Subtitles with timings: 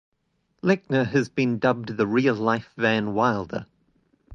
[0.63, 3.67] Lechner has been dubbed the real-life Van Wilder.